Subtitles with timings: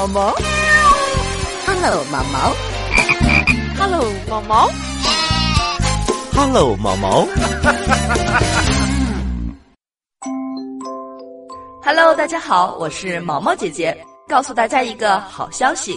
[0.00, 0.34] 毛毛。
[1.66, 2.56] Hello，毛毛。
[3.76, 4.70] Hello，毛毛。
[6.32, 7.26] Hello，毛毛。
[11.84, 13.94] Hello，大家好，我是毛毛姐姐，
[14.26, 15.94] 告诉大家一个好消息，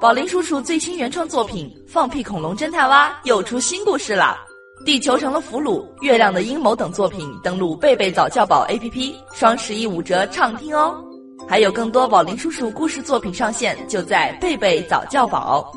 [0.00, 4.36] 宝林叔叔最新原创作品《放屁恐龙侦探蛙》又出新故事啦！
[4.84, 11.04] 地球成了俘虏，月亮的阴谋等作品登录贝贝早教宝 APP，双十一五折畅听哦！
[11.46, 15.70] 还有更多宝林叔叔故事作品上线，就在贝贝早教宝。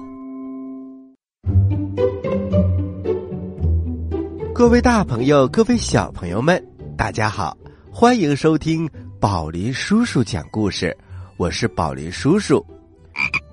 [4.53, 6.63] 各位大朋友，各位小朋友们，
[6.97, 7.55] 大家好，
[7.91, 8.89] 欢迎收听
[9.19, 10.95] 宝林叔叔讲故事，
[11.37, 12.65] 我是宝林叔叔。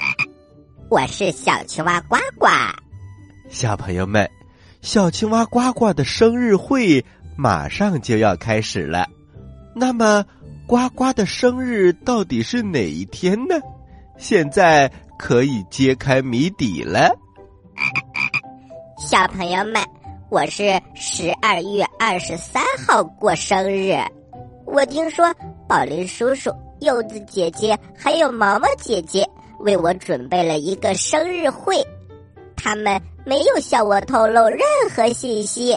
[0.88, 2.46] 我是小青蛙呱呱。
[3.50, 4.28] 小朋友们，
[4.82, 7.04] 小青蛙呱呱的生日会
[7.36, 9.08] 马上就要开始了，
[9.74, 10.24] 那么
[10.68, 13.54] 呱呱的生日到底是哪一天呢？
[14.18, 17.10] 现在可以揭开谜底了。
[18.98, 19.82] 小朋友们，
[20.28, 23.94] 我是十二月二十三号过生日。
[24.66, 25.34] 我听说
[25.66, 26.50] 宝林叔叔、
[26.80, 29.26] 柚子姐姐还有毛毛姐姐
[29.60, 31.82] 为我准备了一个生日会，
[32.54, 34.60] 他们没有向我透露任
[34.94, 35.74] 何信息。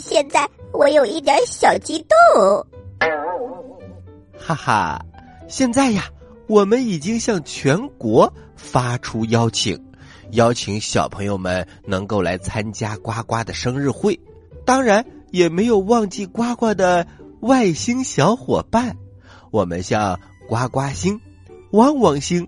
[0.00, 2.66] 现在我有一点小激动。
[4.38, 5.04] 哈哈，
[5.48, 6.04] 现在呀，
[6.46, 9.78] 我们已经向全国发出邀请。
[10.32, 14.18] 邀请小朋友们能够来参加呱呱的生日会，
[14.64, 17.06] 当然也没有忘记呱呱的
[17.40, 18.96] 外星小伙伴。
[19.50, 21.18] 我们向呱呱星、
[21.70, 22.46] 汪汪星、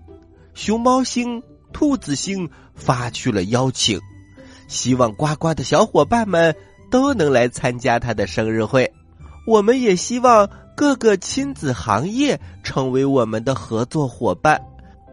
[0.53, 1.41] 熊猫星、
[1.73, 3.99] 兔子星发去了邀请，
[4.67, 6.55] 希望呱呱的小伙伴们
[6.91, 8.93] 都能来参加他的生日会。
[9.47, 10.47] 我们也希望
[10.81, 14.59] 各个亲子行业成为我们的合作伙伴。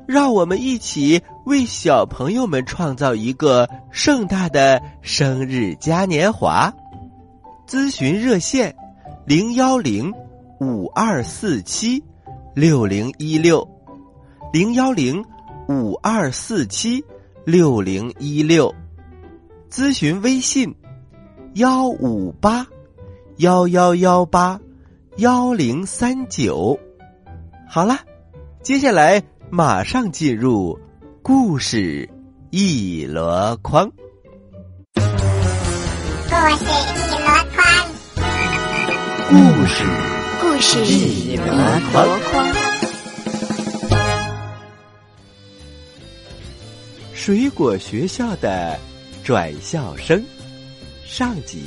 [0.07, 6.73] 让我们一起为小朋友们创造一个盛大的生日嘉年华。
[7.67, 8.75] 咨询热线：
[9.27, 10.11] 零幺零
[10.59, 12.03] 五二四七
[12.55, 13.69] 六零一六，
[14.51, 15.23] 零幺零
[15.69, 17.05] 五二四七
[17.45, 18.75] 六零一六。
[19.71, 20.75] 咨询微信：
[21.57, 22.67] 幺五八
[23.37, 24.59] 幺幺幺八
[25.19, 26.79] 幺零三九。
[27.69, 27.99] 好了，
[28.63, 29.21] 接下来。
[29.51, 30.79] 马上进入
[31.23, 32.09] 故事
[32.51, 33.91] 一箩筐。
[34.95, 37.67] 故事一箩筐，
[39.29, 39.35] 故
[39.67, 39.85] 事
[40.41, 41.43] 故事一箩
[42.31, 42.47] 筐。
[47.13, 48.79] 水果学校的
[49.25, 50.23] 转校生
[51.05, 51.65] 上集。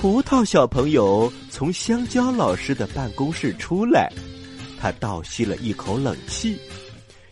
[0.00, 4.08] 葡萄小朋友从香蕉老师的办公室出来，
[4.80, 6.56] 他倒吸了一口冷气，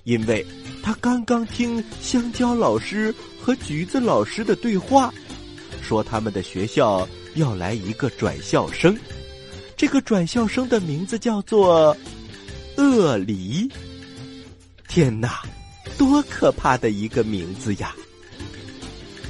[0.03, 0.45] 因为
[0.83, 5.15] 他刚刚听香蕉老师和橘子老师的对话，
[5.81, 8.99] 说他们的学校要来一个转校生，
[9.77, 11.97] 这个转校生的名字叫做
[12.77, 13.71] 鳄梨。
[14.89, 15.45] 天哪，
[15.97, 17.95] 多可怕的一个名字呀！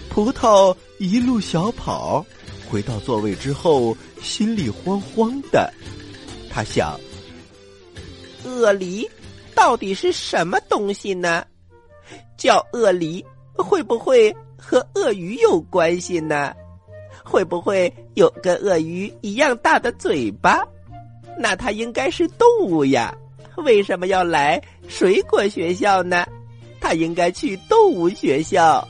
[0.09, 2.25] 葡萄一路小跑。
[2.71, 5.73] 回到座位之后，心里慌慌的。
[6.51, 6.99] 他想：
[8.45, 9.09] 鳄梨
[9.55, 11.45] 到底是什么东西呢？
[12.37, 13.25] 叫鳄梨
[13.55, 16.55] 会不会和鳄鱼有关系呢？
[17.25, 20.65] 会不会有跟鳄鱼一样大的嘴巴？
[21.39, 23.15] 那它应该是动物呀，
[23.57, 26.27] 为什么要来水果学校呢？
[26.81, 28.87] 它应该去动物学校。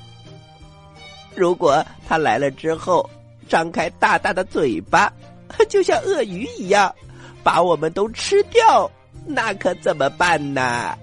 [1.35, 3.09] 如果它来了之后，
[3.49, 5.13] 张开大大的嘴巴，
[5.69, 6.95] 就像鳄鱼一样，
[7.43, 8.91] 把我们都吃掉，
[9.27, 10.97] 那可怎么办呢？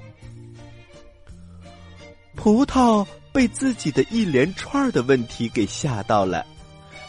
[2.35, 6.45] 葡萄被自己的一连串的问题给吓到了，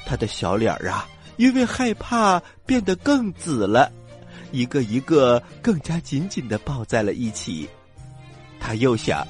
[0.07, 3.91] 他的小脸儿啊，因为害怕变得更紫了，
[4.53, 7.69] 一个一个更加紧紧的抱在了一起。
[8.61, 9.27] 他又想，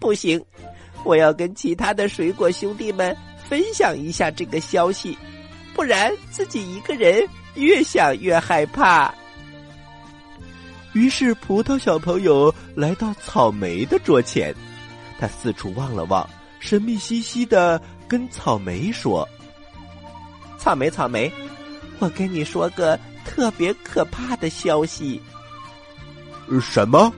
[0.00, 0.42] 不行，
[1.04, 3.16] 我要跟其他的水果兄弟们。
[3.48, 5.16] 分享一下这个消息，
[5.74, 9.12] 不然自己一个人越想越害怕。
[10.92, 14.54] 于是，葡萄小朋友来到草莓的桌前，
[15.18, 16.28] 他四处望了望，
[16.60, 19.28] 神秘兮兮的跟草莓说
[20.56, 21.32] ：“草莓，草莓，
[21.98, 25.20] 我跟你说个特别可怕的消息。
[26.62, 27.12] ”“什么？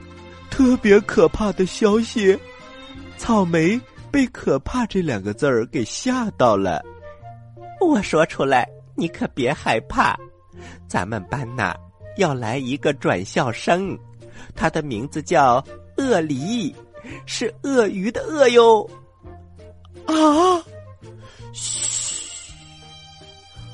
[0.49, 2.37] 特别可怕的消息？”
[3.17, 3.79] 草莓。
[4.17, 6.83] 被“可怕”这两个字儿给吓到了。
[7.79, 10.17] 我说出来，你可别害怕。
[10.87, 11.75] 咱们班呐，
[12.17, 13.95] 要来一个转校生，
[14.55, 15.63] 他的名字叫
[15.97, 16.75] 鳄梨，
[17.27, 18.89] 是鳄鱼的鳄哟。
[20.07, 20.15] 啊！
[21.53, 22.51] 嘘！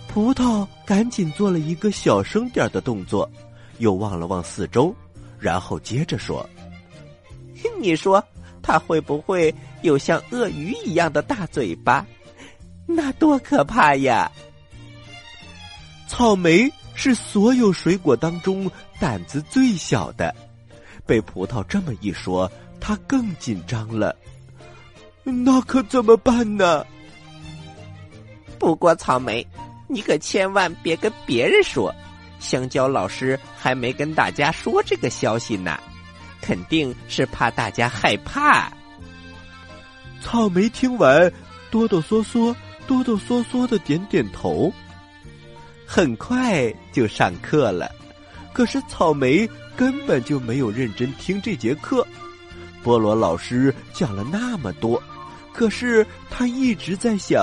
[0.10, 3.32] 葡萄赶紧做了一个小声点的动作，
[3.78, 4.94] 又望了望四周，
[5.40, 6.46] 然后接着说
[7.80, 8.22] ：“你说
[8.64, 12.04] 它会不会有像鳄鱼一样的大嘴巴？
[12.88, 14.32] 那多可怕呀！”
[16.10, 18.70] 草莓是所有水果当中
[19.00, 20.34] 胆子最小的，
[21.06, 24.16] 被葡萄这么一说，他更紧张了。
[25.24, 26.86] 那可怎么办呢？
[28.60, 29.46] 不过草莓，
[29.88, 31.94] 你可千万别跟别人说，
[32.40, 35.80] 香蕉老师还没跟大家说这个消息呢，
[36.44, 38.70] 肯定是怕大家害怕。
[40.22, 41.32] 草莓听完，
[41.72, 42.54] 哆哆嗦嗦、
[42.86, 44.72] 哆哆嗦嗦的点点头。
[45.88, 47.90] 很快就上课了，
[48.52, 52.06] 可是草莓根本就没有认真听这节课。
[52.84, 55.02] 菠萝老师讲了那么多。
[55.54, 57.40] 可是他一直在想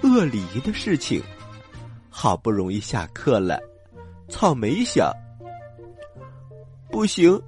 [0.00, 1.22] 鳄梨的事情。
[2.08, 3.60] 好不容易下课了，
[4.28, 5.12] 草莓想：
[6.90, 7.38] 不行，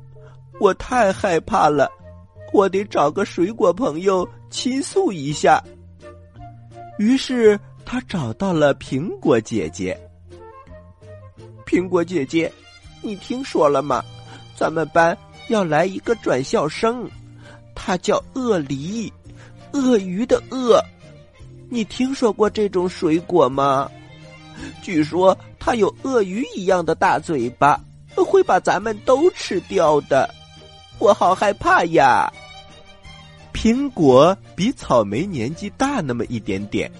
[0.60, 1.90] 我太害怕了，
[2.52, 5.62] 我得找个水果朋友倾诉一下。
[6.98, 9.98] 于是他找到了苹果姐姐。
[11.66, 12.50] 苹果姐姐，
[13.02, 14.02] 你听说了吗？
[14.56, 15.16] 咱们班
[15.48, 17.10] 要来一个转校生，
[17.74, 19.12] 他叫鳄梨。
[19.72, 20.80] 鳄鱼的鳄，
[21.68, 23.90] 你听说过这种水果吗？
[24.80, 27.80] 据说它有鳄鱼一样的大嘴巴，
[28.14, 30.32] 会把咱们都吃掉的。
[31.04, 32.32] 我好害怕呀！
[33.52, 36.90] 苹果比草莓年纪大那么一点点，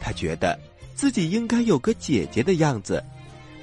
[0.00, 0.56] 他觉得
[0.94, 3.02] 自己应该有个姐姐的样子。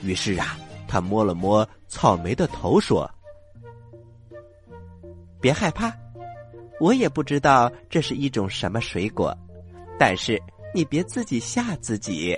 [0.04, 0.58] 于是啊，
[0.90, 3.10] 他摸了摸草莓的头，说
[5.40, 5.94] ：“别害怕。”
[6.82, 9.36] 我也不知道这是一种什么水果，
[9.98, 10.40] 但是
[10.76, 12.38] 你别自己吓自己。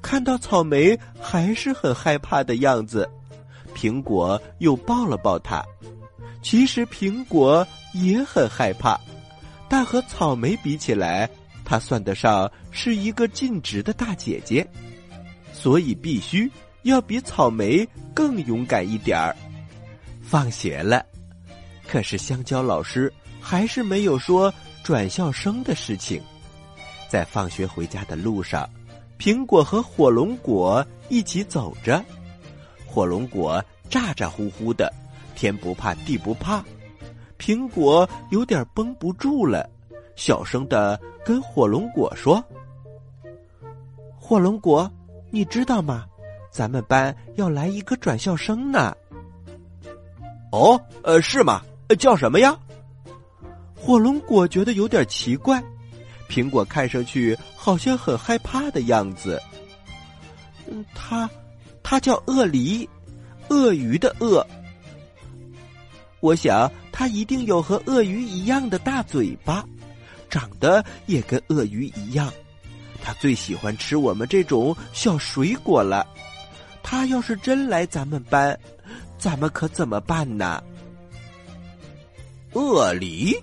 [0.00, 3.08] 看到草莓还是很害怕的样子，
[3.74, 5.62] 苹果又抱了抱他。
[6.42, 8.98] 其实苹果也很害怕，
[9.68, 11.28] 但和草莓比起来，
[11.64, 14.66] 它算得上是一个尽职的大姐姐，
[15.52, 16.50] 所以必须
[16.82, 19.36] 要比草莓更勇敢一点儿。
[20.22, 21.04] 放学了。
[21.86, 24.52] 可是香蕉老师还是没有说
[24.82, 26.22] 转校生的事情。
[27.08, 28.68] 在放学回家的路上，
[29.18, 32.04] 苹果和火龙果一起走着。
[32.86, 34.92] 火龙果咋咋呼呼的，
[35.38, 36.64] 天不怕地不怕。
[37.38, 39.70] 苹果有点绷不住了，
[40.16, 42.44] 小声的跟火龙果说
[44.18, 44.90] ：“火龙果，
[45.30, 46.04] 你知道吗？
[46.50, 48.92] 咱们班要来一个转校生呢。
[50.50, 51.62] ”“哦，呃，是吗？”
[51.96, 52.58] 叫什么呀？
[53.76, 55.62] 火龙果觉得有点奇怪，
[56.28, 59.40] 苹果看上去好像很害怕的样子。
[60.66, 61.30] 嗯，它，
[61.84, 62.88] 它叫鳄梨，
[63.48, 64.44] 鳄鱼的鳄。
[66.20, 69.64] 我想它一定有和鳄鱼一样的大嘴巴，
[70.28, 72.32] 长得也跟鳄鱼一样。
[73.02, 76.06] 它最喜欢吃我们这种小水果了。
[76.82, 78.58] 它要是真来咱们班，
[79.18, 80.62] 咱们可怎么办呢？
[82.54, 83.36] 鳄梨，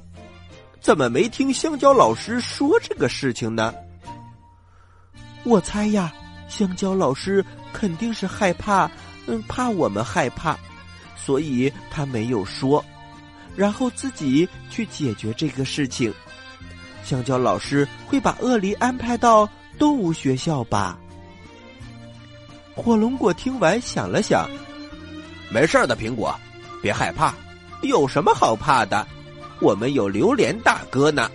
[0.82, 3.74] 怎么没听香蕉老师说这个事情呢？
[5.44, 6.12] 我猜呀，
[6.50, 8.90] 香蕉老师肯定是害怕，
[9.28, 10.58] 嗯，怕我们害怕，
[11.16, 12.84] 所以他没有说，
[13.56, 16.14] 然后自己去解决这个事情。
[17.04, 20.98] 香蕉老师会把鳄梨安排到动物学校吧？
[22.76, 24.50] 火龙果听完想了想，
[25.50, 26.36] 没事的，苹果，
[26.82, 27.34] 别害怕。
[27.82, 29.08] 有什么好怕的？
[29.62, 31.30] 我们有榴莲大哥呢。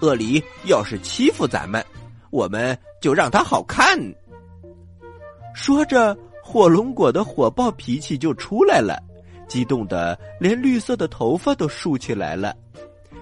[0.00, 1.84] 鳄梨要是欺负咱们，
[2.30, 3.98] 我们就让他好看。
[5.54, 6.16] 说着，
[6.56, 8.98] 火龙果的火爆脾气就出来了，
[9.46, 12.56] 激动的连绿色的头发都竖起来了。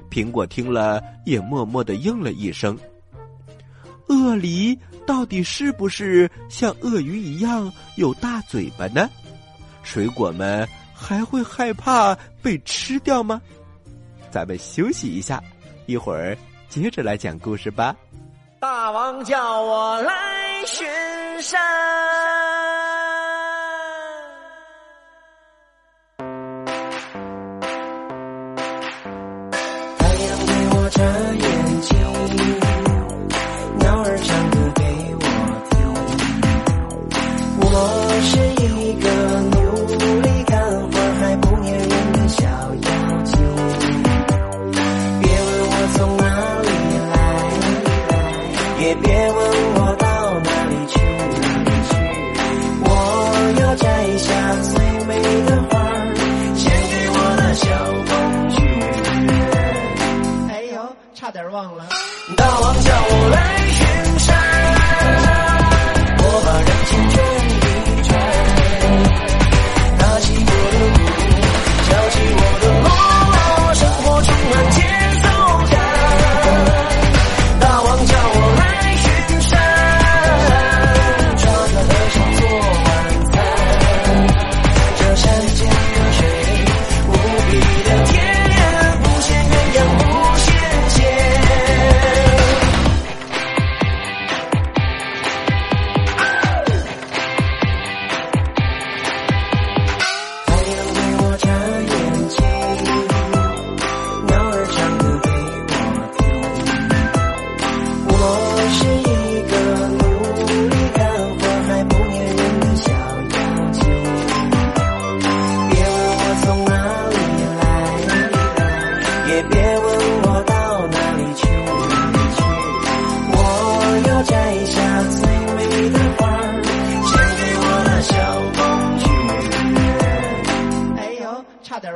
[0.08, 2.78] 苹果听了，也默默的应了一声。
[4.06, 9.10] 鳄梨到底是不是像鳄鱼一样有大嘴巴呢？
[9.82, 10.64] 水果们。
[10.96, 13.42] 还会害怕被吃掉吗？
[14.30, 15.42] 咱们休息一下，
[15.86, 16.38] 一会儿
[16.68, 17.96] 接着来讲故事吧。
[18.60, 20.86] 大王叫我来巡
[21.42, 21.60] 山，
[30.94, 31.43] 这样。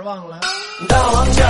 [0.02, 0.40] 忘了。
[0.88, 1.47] 大王家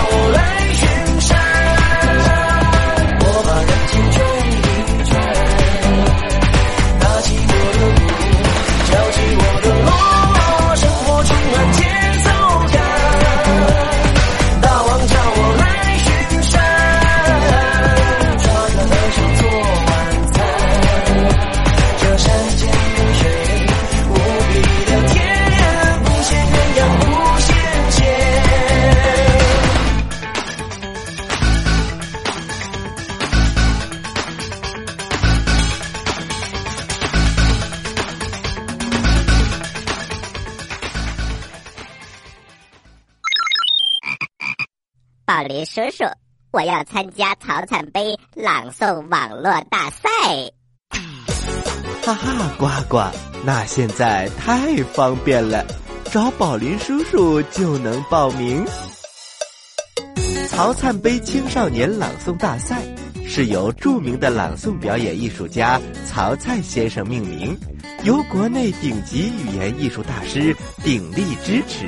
[45.29, 46.05] 宝林叔叔，
[46.53, 50.09] 我要参加曹灿杯朗诵网络大赛。
[52.03, 53.03] 哈哈，呱呱，
[53.45, 55.67] 那现在太方便了，
[56.11, 58.65] 找宝林叔叔就能报名。
[60.49, 62.83] 曹灿杯青少年朗诵大赛
[63.27, 67.55] 是由著名的朗诵表演艺术家曹灿先生命名，
[68.03, 71.87] 由国内顶级语言艺术大师鼎力支持，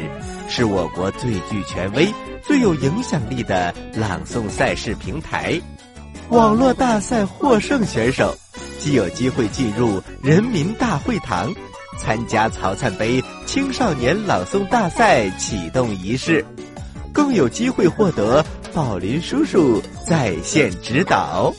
[0.50, 5.58] 是我国最具权威、最有影响力的朗诵赛事平台。
[6.30, 8.36] 网络大赛获胜选手
[8.78, 11.54] 既有机会进入人民大会堂，
[12.00, 16.44] 参加曹灿杯青少年朗诵大赛启动仪式，
[17.12, 21.54] 更有机会获得宝林叔叔在线指导。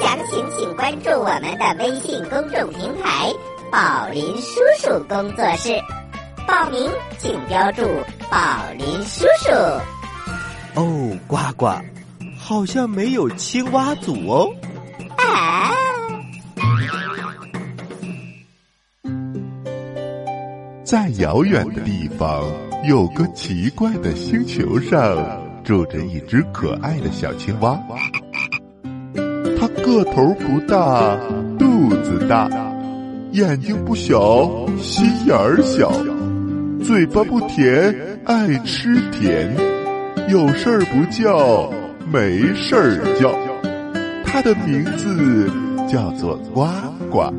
[0.00, 3.32] 详情请关注我们的微信公众平台
[3.70, 5.72] “宝林叔叔工作室”，
[6.46, 6.88] 报名
[7.18, 7.82] 请标注
[8.30, 8.38] “宝
[8.78, 9.50] 林叔叔
[10.80, 11.66] 哦，呱呱，
[12.38, 14.48] 好像没有青蛙组哦。”。
[15.18, 15.72] 啊，
[20.84, 22.44] 在遥远的地方，
[22.88, 25.16] 有个奇怪的星球上，
[25.64, 27.76] 住着一只可爱的小青蛙。
[29.58, 31.16] 它个头不大，
[31.58, 32.48] 肚子大，
[33.32, 34.48] 眼睛不小，
[34.78, 35.90] 心眼儿小，
[36.82, 39.54] 嘴巴不甜，爱吃甜，
[40.28, 41.72] 有事儿不叫，
[42.12, 43.34] 没事儿叫。
[44.24, 45.50] 它的名字
[45.88, 46.66] 叫做呱
[47.10, 47.32] 呱。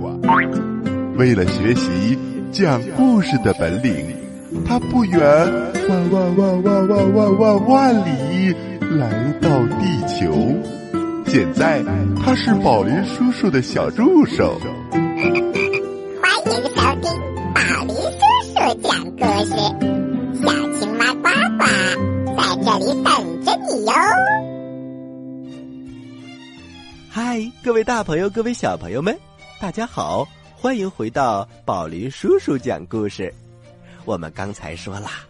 [1.18, 2.18] 为了学习
[2.52, 3.94] 讲故事的本领，
[4.66, 5.20] 他不远
[5.90, 8.54] 万万万万万万万万里
[8.98, 10.34] 来到地球。
[11.26, 11.84] 现在
[12.24, 14.60] 他是宝林叔叔的小助手。
[27.68, 29.20] 各位大朋友，各位小朋友们，
[29.60, 33.32] 大家好，欢迎回到宝林叔叔讲故事。
[34.06, 35.28] 我们刚才说啦，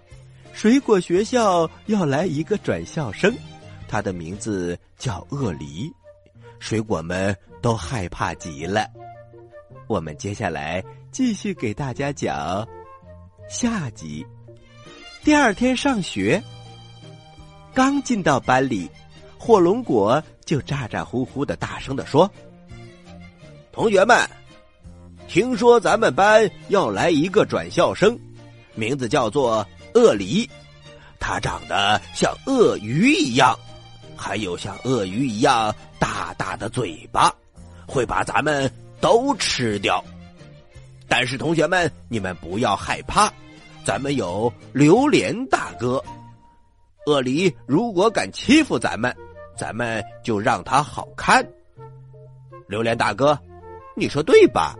[0.53, 3.33] 水果学校要来一个转校生，
[3.87, 5.91] 他的名字叫鳄梨，
[6.59, 8.87] 水果们都害怕极了。
[9.87, 12.63] 我们接下来继续给大家讲
[13.49, 14.23] 下集。
[15.23, 16.39] 第二天上学，
[17.73, 18.87] 刚进到班里，
[19.37, 22.29] 火龙果就咋咋呼呼的大声的说
[23.71, 24.27] ：“同学们，
[25.27, 28.17] 听说咱们班要来一个转校生，
[28.75, 30.49] 名字叫做鳄梨，
[31.19, 33.57] 他长得像鳄鱼一样，
[34.15, 37.33] 还有像鳄鱼一样大大的嘴巴，
[37.87, 40.03] 会把咱们都吃掉。
[41.07, 43.31] 但是同学们，你们不要害怕，
[43.85, 46.03] 咱们有榴莲大哥。
[47.05, 49.15] 鳄梨如果敢欺负咱们，
[49.57, 51.45] 咱们就让他好看。
[52.67, 53.37] 榴莲大哥，
[53.95, 54.75] 你说对吧？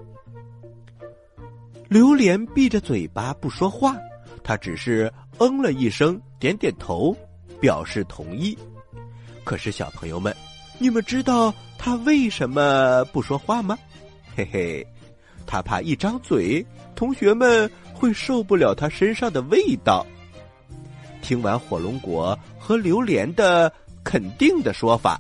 [1.90, 3.96] 榴莲闭着嘴巴不说话，
[4.44, 7.16] 他只是嗯了一声，点点头，
[7.60, 8.58] 表示同意。
[9.44, 10.36] 可是小朋友们，
[10.78, 13.78] 你们知道他为什么不说话吗？
[14.36, 14.86] 嘿嘿，
[15.46, 20.06] 他怕一张嘴，同学们会受不了他身上的味道。
[21.22, 23.72] 听完火龙果和榴莲的
[24.08, 25.20] 肯定的说法，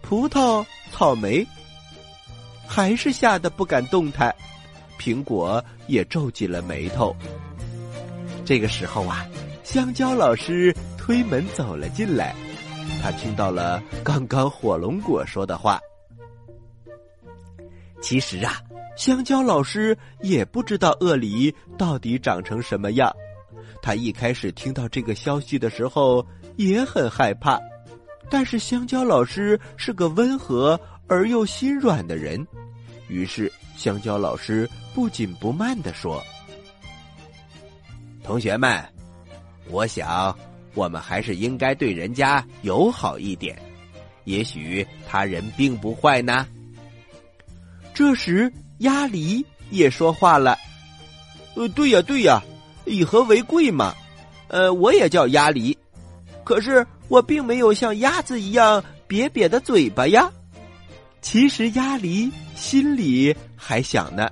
[0.00, 1.46] 葡萄、草莓
[2.66, 4.34] 还是吓得不敢动弹，
[4.98, 7.14] 苹果也皱紧了眉头。
[8.42, 9.26] 这个时候啊，
[9.62, 12.34] 香蕉老师推门走了进来，
[13.02, 15.78] 他听到了刚刚火龙果说的话。
[18.00, 18.54] 其实啊，
[18.96, 23.14] 香蕉老师也不知道鳄梨到底长成什么样。
[23.82, 27.60] 他一开始听到这个消息的时候也很害怕，
[28.30, 32.44] 但是香蕉老师是个温和而又心软的人，
[33.08, 36.22] 于是香蕉老师不紧不慢的说
[38.24, 38.82] ：“同学们，
[39.68, 40.36] 我想，
[40.74, 43.56] 我们还是应该对人家友好一点。
[44.24, 46.46] 也许他人并不坏呢。
[47.92, 50.58] 这时，鸭梨也说话了
[51.54, 52.42] ：“呃，对呀，对呀，
[52.86, 53.94] 以和为贵嘛。
[54.48, 55.76] 呃，我也叫鸭梨，
[56.44, 60.30] 可是我并没有像鸭子一样瘪瘪的嘴巴呀。”
[61.20, 64.28] 其实，鸭梨心里还想呢：“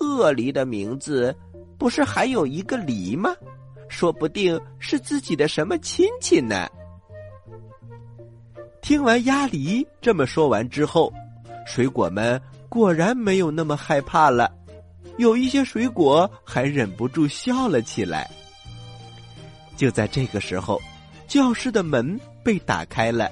[0.00, 1.36] 鳄梨的名字
[1.76, 3.34] 不是还有一个梨吗？
[3.88, 6.66] 说不定是自己的什么亲戚呢。”
[8.80, 11.12] 听完鸭梨这么说完之后，
[11.66, 14.50] 水果们果然没有那么害怕了，
[15.18, 18.30] 有一些水果还忍不住笑了起来。
[19.76, 20.80] 就在这个时候，
[21.26, 23.30] 教室的门被打开了，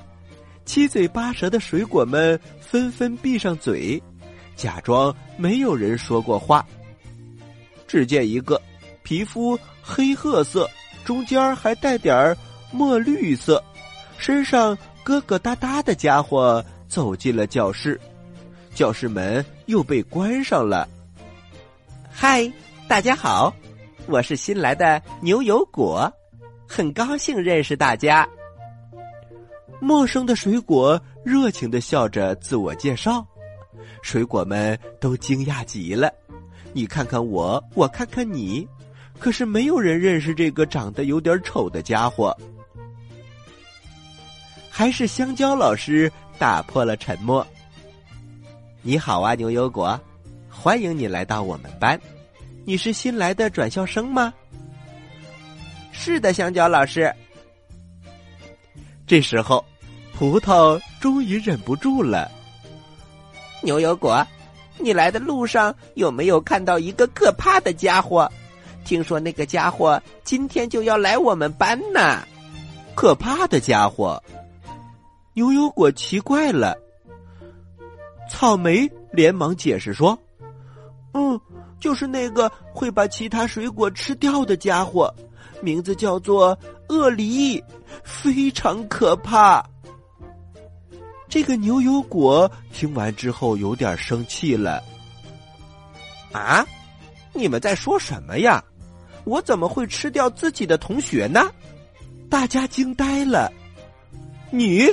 [0.64, 4.02] 七嘴八舌的水果们纷纷闭上嘴，
[4.56, 6.66] 假装没有人说过话。
[7.86, 8.60] 只见一个
[9.02, 10.68] 皮肤黑褐色，
[11.04, 12.36] 中间还带点
[12.70, 13.62] 墨绿色，
[14.18, 14.76] 身上。
[15.04, 18.00] 疙疙瘩瘩的家伙走进了教室，
[18.72, 20.88] 教室门又被关上了。
[22.08, 22.48] 嗨，
[22.86, 23.52] 大家好，
[24.06, 26.08] 我是新来的牛油果，
[26.74, 28.26] 很高兴认识大家。
[29.78, 33.22] 陌生的水果热情的笑着自我介绍，
[34.00, 36.10] 水果们都惊讶极了。
[36.72, 38.66] 你看看我，我看看你，
[39.18, 42.34] 可是没有人认识这个长得有点丑的家伙。
[44.70, 47.46] 还是香蕉老师打破了沉默。
[48.80, 50.00] 你好啊，牛油果，
[50.48, 52.00] 欢迎你来到我们班。
[52.64, 54.32] 你是新来的转校生吗？
[55.92, 57.14] 是的，香蕉老师。
[59.06, 59.64] 这时候，
[60.14, 62.30] 葡萄终于忍不住了。
[63.62, 64.26] 牛油果，
[64.78, 68.28] 你来的路上有没有看到一个可怕的家伙？
[68.84, 72.26] 听说那个家伙今天就要来我们班呢。
[72.96, 74.20] 可怕的家伙。
[75.34, 76.76] 牛油果奇怪了，
[78.28, 80.18] 草莓连忙解释说
[81.14, 81.40] ：“嗯，
[81.78, 85.14] 就是那个会把其他水果吃掉的家伙，
[85.62, 87.62] 名字叫做鳄梨，
[88.04, 89.64] 非常可怕。”
[91.30, 94.82] 这个牛油果听完之后有点生气了。
[96.32, 96.66] 啊，
[97.32, 98.62] 你们在说什么呀？
[99.24, 101.50] 我怎么会吃掉自己的同学呢？
[102.28, 103.50] 大家惊呆了。
[104.50, 104.86] 你。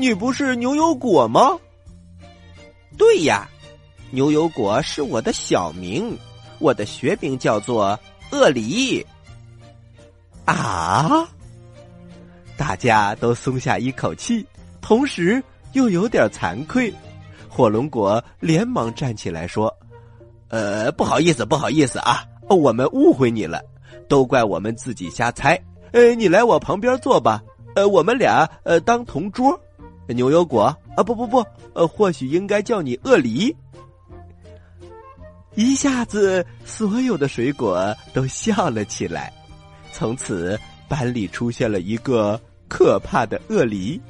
[0.00, 1.58] 你不是牛油果吗？
[2.96, 3.48] 对呀，
[4.12, 6.16] 牛油果是我的小名，
[6.60, 7.98] 我的学名叫做
[8.30, 9.04] 鳄梨。
[10.52, 11.28] 啊！
[12.56, 14.46] 大家都松下一口气，
[14.80, 16.92] 同时又有点惭愧。
[17.48, 19.74] 火龙果连忙站起来说
[20.48, 23.62] ：“呃，不好意思，不好意思啊，我们误会你了，
[24.08, 25.60] 都怪我们自己瞎猜。
[25.92, 27.42] 呃，你来我旁边坐吧，
[27.74, 29.58] 呃，我们俩呃当同桌。”
[30.08, 33.54] 牛油果啊，不不不，呃，或许应该叫你鳄梨。
[35.54, 39.30] 一下子，所有的水果都笑了起来。
[39.98, 40.56] 从此，
[40.88, 44.00] 班里出现了一个可怕的鳄梨。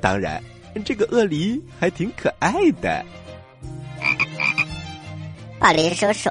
[0.00, 0.42] 当然，
[0.86, 3.04] 这个鳄梨还挺可爱的。
[5.58, 6.30] 宝林叔叔，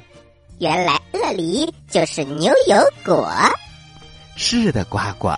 [0.58, 3.32] 原来鳄梨就是牛油果。
[4.36, 5.30] 是的，呱呱。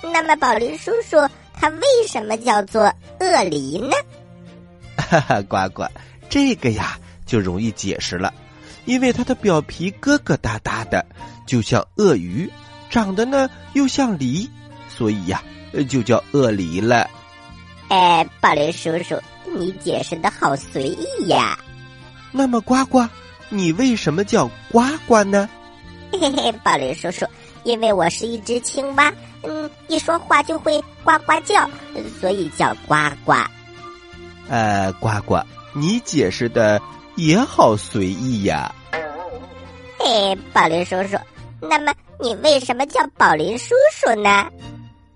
[0.00, 1.16] 那么，宝林叔叔。
[1.58, 3.96] 他为什么叫做鳄梨呢？
[4.96, 5.86] 哈哈，呱呱，
[6.28, 8.32] 这个呀就容易解释了，
[8.84, 11.04] 因为它的表皮疙疙瘩瘩的，
[11.46, 12.48] 就像鳄鱼，
[12.90, 14.48] 长得呢又像梨，
[14.88, 15.42] 所以呀
[15.88, 17.08] 就叫鳄梨了。
[17.88, 19.20] 哎，宝林叔叔，
[19.56, 21.58] 你解释的好随意呀。
[22.32, 23.06] 那么，呱呱，
[23.48, 25.48] 你为什么叫呱呱呢？
[26.12, 27.26] 嘿嘿，宝林叔叔，
[27.62, 29.12] 因为我是一只青蛙。
[29.42, 31.68] 嗯，一说话就会呱呱叫，
[32.20, 32.94] 所以叫呱
[33.24, 33.34] 呱。
[34.48, 35.40] 呃，呱呱，
[35.72, 36.80] 你解释的
[37.14, 38.74] 也好随意呀。
[39.98, 41.16] 嘿，宝林叔叔，
[41.60, 44.46] 那么你为什么叫宝林叔叔呢？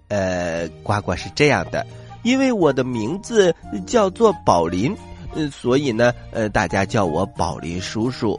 [0.08, 1.86] 呃，呱呱是这样的，
[2.22, 3.54] 因为我的名字
[3.86, 4.96] 叫做宝林，
[5.34, 8.38] 嗯，所以呢，呃，大家叫我宝林叔叔。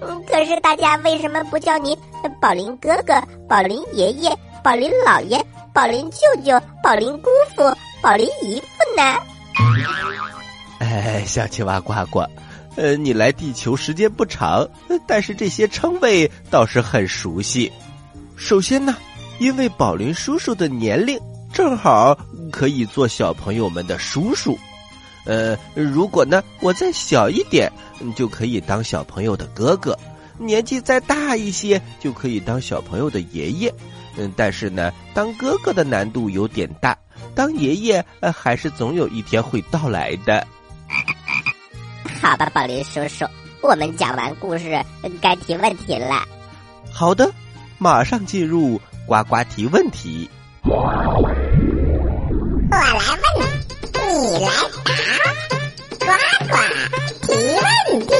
[0.00, 1.96] 嗯，可是大家为什么不叫你
[2.40, 3.14] 宝林哥哥、
[3.48, 4.36] 宝林爷爷？
[4.64, 9.18] 宝林姥爷、宝林舅舅、宝林姑父、宝林姨父呢？
[10.78, 12.24] 哎，小青蛙呱呱，
[12.76, 14.68] 呃，你来地球时间不长，
[15.06, 17.70] 但是这些称谓倒是很熟悉。
[18.36, 18.96] 首先呢，
[19.38, 21.18] 因为宝林叔叔的年龄
[21.52, 22.16] 正好
[22.50, 24.58] 可以做小朋友们的叔叔，
[25.24, 27.70] 呃，如果呢我再小一点，
[28.16, 29.94] 就可以当小朋友的哥哥；
[30.38, 33.72] 年纪再大一些，就可以当小朋友的爷爷。
[34.16, 36.96] 嗯，但是呢，当哥哥的难度有点大，
[37.34, 40.46] 当爷爷呃，还是总有一天会到来的。
[42.20, 43.24] 好吧，宝林叔叔，
[43.62, 44.84] 我们讲完故事
[45.20, 46.26] 该提问题了。
[46.92, 47.32] 好的，
[47.82, 50.30] 马上进入呱呱提问题。
[50.62, 51.34] 我来问，
[53.92, 54.46] 你来
[55.98, 56.06] 答，呱
[56.46, 56.54] 呱
[57.26, 58.14] 提问题。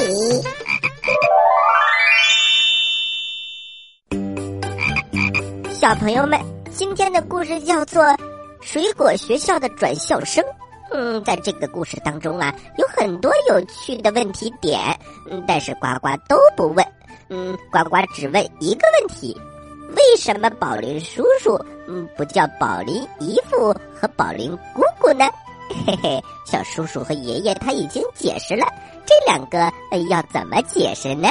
[5.71, 6.37] 小朋友们，
[6.73, 8.03] 今天的故事叫做
[8.59, 10.43] 《水果学校的转校生》。
[10.91, 14.77] 嗯，在这个故事当中啊，有很多有趣的问题点，
[15.31, 16.85] 嗯，但是呱呱都不问。
[17.29, 19.39] 嗯，呱呱只问一个问题：
[19.95, 25.25] 为什么宝林叔叔嗯不叫宝林姨父和宝林姑姑呢？
[25.87, 28.65] 嘿嘿，小叔叔和爷爷他已经解释了，
[29.05, 29.71] 这两个
[30.09, 31.29] 要怎么解释呢？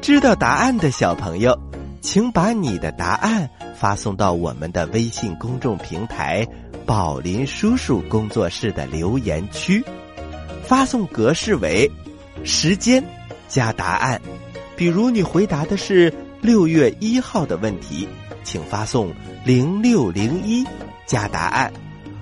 [0.00, 1.58] 知道答案的小朋友，
[2.00, 6.46] 请把你的答案发送到我们的微信公众平台
[6.84, 9.82] “宝林叔叔工作室”的留言区。
[10.62, 11.90] 发送格式为
[12.42, 13.02] 时间
[13.48, 14.20] 加答案。
[14.76, 18.08] 比如你回答的是六月一号的问题，
[18.42, 19.12] 请发送
[19.44, 20.64] 零六零一
[21.06, 21.72] 加答案。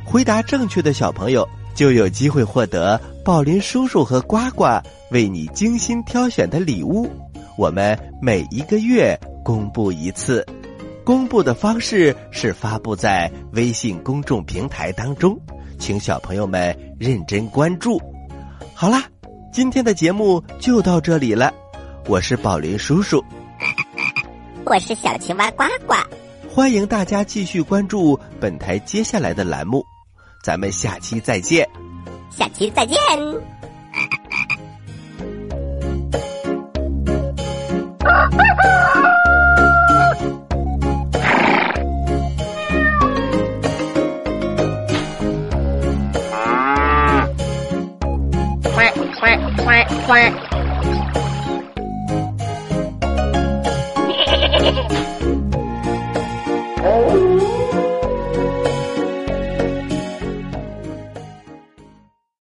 [0.04, 4.64] 回答正确的小朋友就有机会获得宝林叔叔和呱呱
[5.10, 7.08] 为你精心挑选的礼物。
[7.56, 10.46] 我们每一个月公布一次，
[11.04, 15.38] 公布的方式是发布在微信公众平台当中，
[15.78, 18.00] 请小朋友们认真关注。
[18.74, 19.04] 好啦，
[19.52, 21.52] 今天的节目就到这里了，
[22.08, 23.22] 我是宝林叔叔，
[24.64, 25.94] 我是小青蛙呱呱，
[26.48, 29.84] 欢迎大家继续关注本台接下来的栏目，
[30.42, 31.68] 咱们下期再见，
[32.30, 32.96] 下期再见。